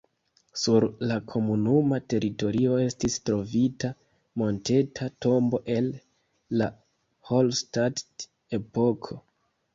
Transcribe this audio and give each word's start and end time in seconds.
Sur 0.59 0.85
la 1.09 1.17
komunuma 1.31 1.99
teritorio 2.13 2.79
estis 2.85 3.17
trovita 3.31 3.91
monteta 4.43 5.11
tombo 5.27 5.61
el 5.75 5.93
la 6.63 6.71
Hallstatt-epoko. 7.33 9.23